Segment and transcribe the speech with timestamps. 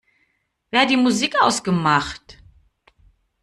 [0.71, 2.39] Wer hat die Musik ausgemacht?